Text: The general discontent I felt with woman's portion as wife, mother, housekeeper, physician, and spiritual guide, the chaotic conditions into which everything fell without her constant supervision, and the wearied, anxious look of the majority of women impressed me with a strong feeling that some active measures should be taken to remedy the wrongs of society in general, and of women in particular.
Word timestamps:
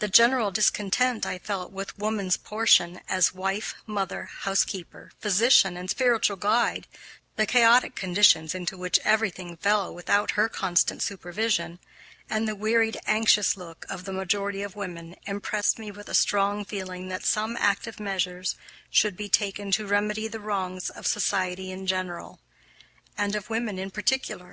The 0.00 0.08
general 0.08 0.50
discontent 0.50 1.24
I 1.24 1.38
felt 1.38 1.72
with 1.72 1.96
woman's 1.98 2.36
portion 2.36 3.00
as 3.08 3.32
wife, 3.32 3.74
mother, 3.86 4.24
housekeeper, 4.40 5.12
physician, 5.18 5.78
and 5.78 5.88
spiritual 5.88 6.36
guide, 6.36 6.86
the 7.36 7.46
chaotic 7.46 7.94
conditions 7.96 8.54
into 8.54 8.76
which 8.76 8.98
everything 9.02 9.56
fell 9.56 9.94
without 9.94 10.32
her 10.32 10.50
constant 10.50 11.00
supervision, 11.00 11.78
and 12.28 12.46
the 12.46 12.54
wearied, 12.54 12.98
anxious 13.06 13.56
look 13.56 13.86
of 13.88 14.04
the 14.04 14.12
majority 14.12 14.60
of 14.62 14.76
women 14.76 15.16
impressed 15.24 15.78
me 15.78 15.90
with 15.90 16.10
a 16.10 16.14
strong 16.14 16.66
feeling 16.66 17.08
that 17.08 17.24
some 17.24 17.56
active 17.56 17.98
measures 17.98 18.56
should 18.90 19.16
be 19.16 19.30
taken 19.30 19.70
to 19.72 19.86
remedy 19.86 20.28
the 20.28 20.38
wrongs 20.38 20.90
of 20.90 21.06
society 21.06 21.72
in 21.72 21.86
general, 21.86 22.40
and 23.16 23.34
of 23.34 23.48
women 23.48 23.78
in 23.78 23.90
particular. 23.90 24.52